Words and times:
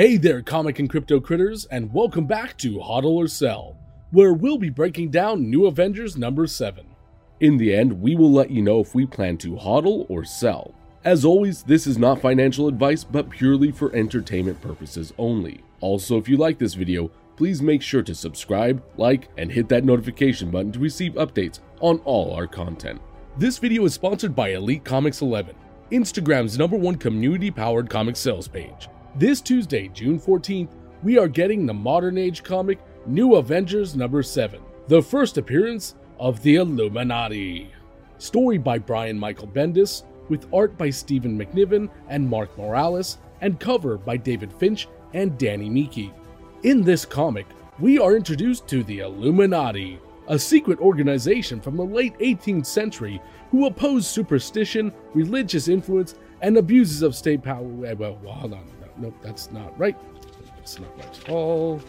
Hey 0.00 0.16
there, 0.16 0.40
comic 0.40 0.78
and 0.78 0.88
crypto 0.88 1.20
critters, 1.20 1.66
and 1.66 1.92
welcome 1.92 2.24
back 2.24 2.56
to 2.56 2.78
HODL 2.78 3.04
or 3.04 3.28
Sell, 3.28 3.76
where 4.12 4.32
we'll 4.32 4.56
be 4.56 4.70
breaking 4.70 5.10
down 5.10 5.50
New 5.50 5.66
Avengers 5.66 6.16
number 6.16 6.46
7. 6.46 6.86
In 7.40 7.58
the 7.58 7.74
end, 7.74 8.00
we 8.00 8.16
will 8.16 8.32
let 8.32 8.50
you 8.50 8.62
know 8.62 8.80
if 8.80 8.94
we 8.94 9.04
plan 9.04 9.36
to 9.36 9.56
HODL 9.56 10.06
or 10.08 10.24
sell. 10.24 10.72
As 11.04 11.26
always, 11.26 11.64
this 11.64 11.86
is 11.86 11.98
not 11.98 12.18
financial 12.18 12.66
advice, 12.66 13.04
but 13.04 13.28
purely 13.28 13.70
for 13.70 13.94
entertainment 13.94 14.58
purposes 14.62 15.12
only. 15.18 15.60
Also, 15.82 16.16
if 16.16 16.30
you 16.30 16.38
like 16.38 16.58
this 16.58 16.72
video, 16.72 17.10
please 17.36 17.60
make 17.60 17.82
sure 17.82 18.02
to 18.02 18.14
subscribe, 18.14 18.82
like, 18.96 19.28
and 19.36 19.52
hit 19.52 19.68
that 19.68 19.84
notification 19.84 20.50
button 20.50 20.72
to 20.72 20.78
receive 20.78 21.12
updates 21.16 21.58
on 21.80 21.98
all 22.06 22.32
our 22.34 22.46
content. 22.46 23.02
This 23.36 23.58
video 23.58 23.84
is 23.84 23.92
sponsored 23.92 24.34
by 24.34 24.52
Elite 24.52 24.82
Comics 24.82 25.20
11, 25.20 25.54
Instagram's 25.92 26.56
number 26.56 26.78
one 26.78 26.94
community 26.94 27.50
powered 27.50 27.90
comic 27.90 28.16
sales 28.16 28.48
page. 28.48 28.88
This 29.16 29.40
Tuesday, 29.40 29.88
June 29.88 30.20
14th, 30.20 30.68
we 31.02 31.18
are 31.18 31.26
getting 31.26 31.66
the 31.66 31.74
modern 31.74 32.16
age 32.16 32.44
comic 32.44 32.78
New 33.06 33.34
Avengers 33.34 33.96
number 33.96 34.22
7, 34.22 34.60
the 34.86 35.02
first 35.02 35.36
appearance 35.36 35.96
of 36.20 36.40
the 36.42 36.56
Illuminati. 36.56 37.72
Story 38.18 38.56
by 38.56 38.78
Brian 38.78 39.18
Michael 39.18 39.48
Bendis, 39.48 40.04
with 40.28 40.46
art 40.54 40.78
by 40.78 40.90
Stephen 40.90 41.36
McNiven 41.36 41.90
and 42.08 42.28
Mark 42.28 42.56
Morales, 42.56 43.18
and 43.40 43.58
cover 43.58 43.98
by 43.98 44.16
David 44.16 44.52
Finch 44.52 44.86
and 45.12 45.36
Danny 45.36 45.68
Miki. 45.68 46.14
In 46.62 46.82
this 46.82 47.04
comic, 47.04 47.46
we 47.80 47.98
are 47.98 48.14
introduced 48.14 48.68
to 48.68 48.84
the 48.84 49.00
Illuminati, 49.00 49.98
a 50.28 50.38
secret 50.38 50.78
organization 50.78 51.60
from 51.60 51.76
the 51.76 51.84
late 51.84 52.16
18th 52.20 52.66
century 52.66 53.20
who 53.50 53.66
oppose 53.66 54.06
superstition, 54.06 54.92
religious 55.14 55.66
influence, 55.66 56.14
and 56.42 56.56
abuses 56.56 57.02
of 57.02 57.16
state 57.16 57.42
power. 57.42 57.64
Well, 57.64 58.16
hold 58.24 58.52
on. 58.52 58.79
No, 59.00 59.08
nope, 59.08 59.16
that's 59.22 59.50
not 59.50 59.78
right. 59.78 59.96
That's 60.56 60.78
not 60.78 60.96
right 60.98 61.20
at 61.22 61.30
all. 61.30 61.80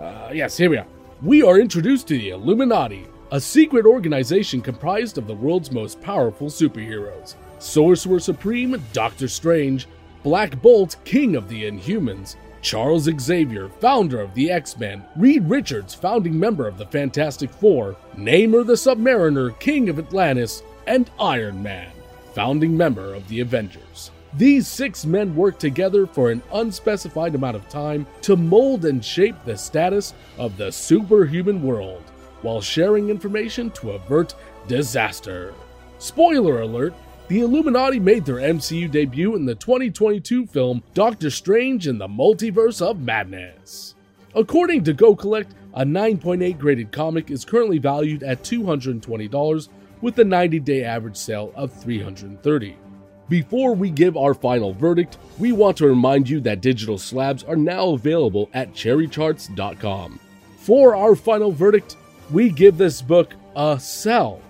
Uh, 0.00 0.30
yes, 0.32 0.56
here 0.56 0.70
we 0.70 0.78
are. 0.78 0.86
We 1.22 1.42
are 1.42 1.60
introduced 1.60 2.08
to 2.08 2.18
the 2.18 2.30
Illuminati, 2.30 3.06
a 3.30 3.38
secret 3.38 3.84
organization 3.84 4.62
comprised 4.62 5.18
of 5.18 5.26
the 5.26 5.34
world's 5.34 5.70
most 5.70 6.00
powerful 6.00 6.48
superheroes 6.48 7.34
Sorcerer 7.58 8.20
Supreme, 8.20 8.82
Doctor 8.92 9.28
Strange, 9.28 9.86
Black 10.22 10.60
Bolt, 10.62 10.96
King 11.04 11.36
of 11.36 11.48
the 11.48 11.64
Inhumans, 11.64 12.36
Charles 12.62 13.08
Xavier, 13.20 13.68
founder 13.68 14.20
of 14.20 14.32
the 14.34 14.50
X 14.50 14.78
Men, 14.78 15.04
Reed 15.16 15.46
Richards, 15.48 15.94
founding 15.94 16.38
member 16.38 16.66
of 16.66 16.78
the 16.78 16.86
Fantastic 16.86 17.50
Four, 17.50 17.96
Namor 18.16 18.66
the 18.66 18.72
Submariner, 18.72 19.58
King 19.60 19.90
of 19.90 19.98
Atlantis, 19.98 20.62
and 20.86 21.10
Iron 21.20 21.62
Man, 21.62 21.90
founding 22.32 22.74
member 22.74 23.12
of 23.12 23.28
the 23.28 23.40
Avengers. 23.40 24.10
These 24.36 24.66
six 24.66 25.06
men 25.06 25.36
work 25.36 25.60
together 25.60 26.06
for 26.06 26.32
an 26.32 26.42
unspecified 26.52 27.36
amount 27.36 27.54
of 27.54 27.68
time 27.68 28.04
to 28.22 28.34
mold 28.34 28.84
and 28.84 29.04
shape 29.04 29.36
the 29.44 29.56
status 29.56 30.12
of 30.38 30.56
the 30.56 30.72
superhuman 30.72 31.62
world 31.62 32.02
while 32.42 32.60
sharing 32.60 33.10
information 33.10 33.70
to 33.70 33.92
avert 33.92 34.34
disaster. 34.66 35.54
Spoiler 35.98 36.62
alert 36.62 36.94
the 37.28 37.40
Illuminati 37.40 38.00
made 38.00 38.24
their 38.24 38.36
MCU 38.36 38.90
debut 38.90 39.36
in 39.36 39.46
the 39.46 39.54
2022 39.54 40.46
film 40.46 40.82
Doctor 40.94 41.30
Strange 41.30 41.86
in 41.86 41.96
the 41.96 42.08
Multiverse 42.08 42.82
of 42.82 43.00
Madness. 43.00 43.94
According 44.34 44.82
to 44.84 44.94
GoCollect, 44.94 45.52
a 45.74 45.84
9.8 45.84 46.58
graded 46.58 46.90
comic 46.90 47.30
is 47.30 47.44
currently 47.44 47.78
valued 47.78 48.24
at 48.24 48.42
$220 48.42 49.68
with 50.02 50.18
a 50.18 50.24
90 50.24 50.60
day 50.60 50.84
average 50.84 51.16
sale 51.16 51.52
of 51.54 51.72
$330. 51.72 52.83
Before 53.28 53.74
we 53.74 53.88
give 53.88 54.18
our 54.18 54.34
final 54.34 54.74
verdict, 54.74 55.16
we 55.38 55.52
want 55.52 55.78
to 55.78 55.86
remind 55.86 56.28
you 56.28 56.40
that 56.40 56.60
digital 56.60 56.98
slabs 56.98 57.42
are 57.42 57.56
now 57.56 57.90
available 57.90 58.50
at 58.52 58.74
cherrycharts.com. 58.74 60.20
For 60.58 60.94
our 60.94 61.16
final 61.16 61.50
verdict, 61.50 61.96
we 62.30 62.50
give 62.50 62.76
this 62.76 63.00
book 63.00 63.32
a 63.56 63.80
sell. 63.80 64.42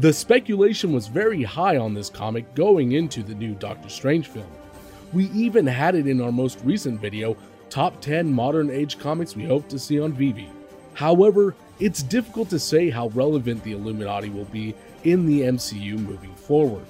The 0.00 0.14
speculation 0.14 0.94
was 0.94 1.08
very 1.08 1.42
high 1.42 1.76
on 1.76 1.92
this 1.92 2.08
comic 2.08 2.54
going 2.54 2.92
into 2.92 3.22
the 3.22 3.34
new 3.34 3.54
Doctor 3.54 3.90
Strange 3.90 4.28
film. 4.28 4.50
We 5.12 5.26
even 5.32 5.66
had 5.66 5.94
it 5.94 6.06
in 6.06 6.22
our 6.22 6.32
most 6.32 6.58
recent 6.64 7.02
video, 7.02 7.36
Top 7.68 8.00
10 8.00 8.32
Modern 8.32 8.70
Age 8.70 8.98
Comics 8.98 9.36
We 9.36 9.44
Hope 9.44 9.68
to 9.68 9.78
See 9.78 10.00
on 10.00 10.14
VeVe. 10.14 10.48
However, 10.94 11.54
it's 11.80 12.02
difficult 12.02 12.48
to 12.48 12.58
say 12.58 12.88
how 12.88 13.08
relevant 13.08 13.62
the 13.62 13.72
Illuminati 13.72 14.30
will 14.30 14.46
be 14.46 14.74
in 15.04 15.26
the 15.26 15.42
MCU 15.42 15.98
moving 15.98 16.34
forward. 16.34 16.84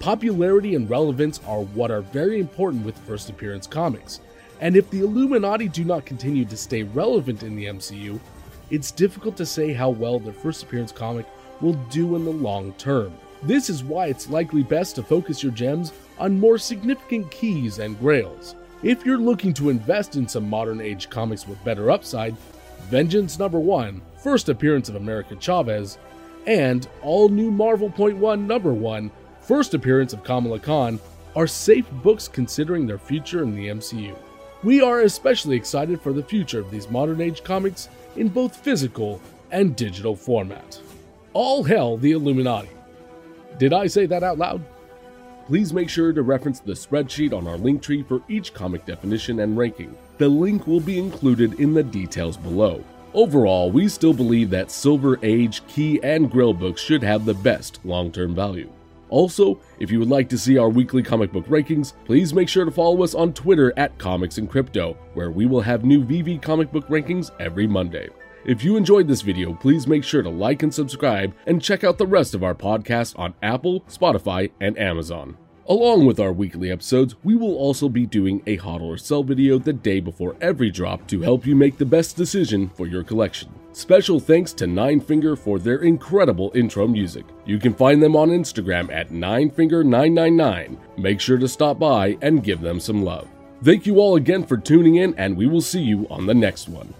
Popularity 0.00 0.76
and 0.76 0.88
relevance 0.88 1.40
are 1.44 1.62
what 1.62 1.90
are 1.90 2.02
very 2.02 2.38
important 2.38 2.86
with 2.86 2.96
first 2.98 3.30
appearance 3.30 3.66
comics, 3.66 4.20
and 4.60 4.76
if 4.76 4.88
the 4.90 5.00
Illuminati 5.00 5.66
do 5.66 5.84
not 5.84 6.06
continue 6.06 6.44
to 6.44 6.56
stay 6.56 6.84
relevant 6.84 7.42
in 7.42 7.56
the 7.56 7.66
MCU, 7.66 8.20
it's 8.70 8.92
difficult 8.92 9.36
to 9.36 9.46
say 9.46 9.72
how 9.72 9.90
well 9.90 10.20
their 10.20 10.32
first 10.32 10.62
appearance 10.62 10.92
comic 10.92 11.26
will 11.60 11.74
do 11.90 12.14
in 12.14 12.24
the 12.24 12.30
long 12.30 12.72
term. 12.74 13.12
This 13.42 13.68
is 13.68 13.82
why 13.82 14.06
it's 14.06 14.30
likely 14.30 14.62
best 14.62 14.94
to 14.96 15.02
focus 15.02 15.42
your 15.42 15.52
gems 15.52 15.92
on 16.18 16.38
more 16.38 16.58
significant 16.58 17.30
keys 17.32 17.80
and 17.80 17.98
grails. 17.98 18.54
If 18.84 19.04
you're 19.04 19.18
looking 19.18 19.52
to 19.54 19.70
invest 19.70 20.14
in 20.14 20.28
some 20.28 20.48
modern 20.48 20.80
age 20.80 21.10
comics 21.10 21.46
with 21.48 21.62
better 21.64 21.90
upside, 21.90 22.36
Vengeance 22.88 23.38
Number 23.38 23.58
1, 23.58 24.00
First 24.22 24.48
Appearance 24.48 24.88
of 24.88 24.94
America 24.94 25.36
Chavez, 25.40 25.98
and 26.46 26.88
All 27.02 27.28
New 27.28 27.50
Marvel 27.50 27.90
Point 27.90 28.16
1 28.16 28.46
Number 28.46 28.72
1, 28.72 29.10
First 29.48 29.72
Appearance 29.72 30.12
of 30.12 30.22
Kamala 30.24 30.58
Khan 30.58 31.00
are 31.34 31.46
safe 31.46 31.90
books 32.02 32.28
considering 32.28 32.86
their 32.86 32.98
future 32.98 33.42
in 33.42 33.56
the 33.56 33.68
MCU. 33.68 34.14
We 34.62 34.82
are 34.82 35.00
especially 35.00 35.56
excited 35.56 36.02
for 36.02 36.12
the 36.12 36.22
future 36.22 36.60
of 36.60 36.70
these 36.70 36.90
modern 36.90 37.22
age 37.22 37.42
comics 37.42 37.88
in 38.16 38.28
both 38.28 38.54
physical 38.54 39.22
and 39.50 39.74
digital 39.74 40.14
format. 40.14 40.78
All 41.32 41.64
hell 41.64 41.96
the 41.96 42.12
Illuminati. 42.12 42.68
Did 43.56 43.72
I 43.72 43.86
say 43.86 44.04
that 44.04 44.22
out 44.22 44.36
loud? 44.36 44.62
Please 45.46 45.72
make 45.72 45.88
sure 45.88 46.12
to 46.12 46.20
reference 46.20 46.60
the 46.60 46.74
spreadsheet 46.74 47.32
on 47.32 47.48
our 47.48 47.56
link 47.56 47.80
tree 47.80 48.02
for 48.02 48.20
each 48.28 48.52
comic 48.52 48.84
definition 48.84 49.40
and 49.40 49.56
ranking. 49.56 49.96
The 50.18 50.28
link 50.28 50.66
will 50.66 50.80
be 50.80 50.98
included 50.98 51.58
in 51.58 51.72
the 51.72 51.82
details 51.82 52.36
below. 52.36 52.84
Overall, 53.14 53.70
we 53.70 53.88
still 53.88 54.12
believe 54.12 54.50
that 54.50 54.70
Silver 54.70 55.18
Age, 55.22 55.66
Key, 55.68 56.00
and 56.02 56.30
Grail 56.30 56.52
books 56.52 56.82
should 56.82 57.02
have 57.02 57.24
the 57.24 57.32
best 57.32 57.80
long 57.82 58.12
term 58.12 58.34
value. 58.34 58.70
Also, 59.10 59.60
if 59.78 59.90
you 59.90 59.98
would 59.98 60.08
like 60.08 60.28
to 60.28 60.38
see 60.38 60.58
our 60.58 60.68
weekly 60.68 61.02
comic 61.02 61.32
book 61.32 61.46
rankings, 61.46 61.94
please 62.04 62.34
make 62.34 62.48
sure 62.48 62.64
to 62.64 62.70
follow 62.70 63.02
us 63.02 63.14
on 63.14 63.32
Twitter 63.32 63.72
at 63.76 63.96
Comics 63.98 64.38
and 64.38 64.50
Crypto, 64.50 64.96
where 65.14 65.30
we 65.30 65.46
will 65.46 65.60
have 65.60 65.84
new 65.84 66.04
VeVe 66.04 66.40
comic 66.40 66.70
book 66.70 66.86
rankings 66.88 67.30
every 67.40 67.66
Monday. 67.66 68.08
If 68.44 68.64
you 68.64 68.76
enjoyed 68.76 69.08
this 69.08 69.22
video, 69.22 69.52
please 69.52 69.86
make 69.86 70.04
sure 70.04 70.22
to 70.22 70.30
like 70.30 70.62
and 70.62 70.72
subscribe 70.72 71.34
and 71.46 71.62
check 71.62 71.84
out 71.84 71.98
the 71.98 72.06
rest 72.06 72.34
of 72.34 72.42
our 72.42 72.54
podcasts 72.54 73.18
on 73.18 73.34
Apple, 73.42 73.82
Spotify, 73.82 74.50
and 74.60 74.78
Amazon. 74.78 75.36
Along 75.68 76.06
with 76.06 76.18
our 76.18 76.32
weekly 76.32 76.70
episodes, 76.70 77.14
we 77.22 77.36
will 77.36 77.54
also 77.56 77.90
be 77.90 78.06
doing 78.06 78.42
a 78.46 78.56
HODL 78.56 78.80
or 78.80 78.96
sell 78.96 79.22
video 79.22 79.58
the 79.58 79.74
day 79.74 80.00
before 80.00 80.34
every 80.40 80.70
drop 80.70 81.06
to 81.08 81.20
help 81.20 81.44
you 81.44 81.54
make 81.54 81.76
the 81.76 81.84
best 81.84 82.16
decision 82.16 82.70
for 82.70 82.86
your 82.86 83.04
collection. 83.04 83.50
Special 83.78 84.18
thanks 84.18 84.52
to 84.54 84.64
Ninefinger 84.64 85.38
for 85.38 85.60
their 85.60 85.82
incredible 85.84 86.50
intro 86.52 86.88
music. 86.88 87.24
You 87.46 87.60
can 87.60 87.72
find 87.72 88.02
them 88.02 88.16
on 88.16 88.30
Instagram 88.30 88.92
at 88.92 89.10
Ninefinger999. 89.10 90.98
Make 90.98 91.20
sure 91.20 91.38
to 91.38 91.46
stop 91.46 91.78
by 91.78 92.18
and 92.20 92.42
give 92.42 92.60
them 92.60 92.80
some 92.80 93.04
love. 93.04 93.28
Thank 93.62 93.86
you 93.86 94.00
all 94.00 94.16
again 94.16 94.44
for 94.44 94.56
tuning 94.56 94.96
in, 94.96 95.14
and 95.14 95.36
we 95.36 95.46
will 95.46 95.60
see 95.60 95.80
you 95.80 96.08
on 96.10 96.26
the 96.26 96.34
next 96.34 96.68
one. 96.68 96.92